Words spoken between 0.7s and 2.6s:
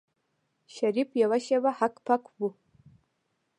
شريف يوه شېبه هک پک و.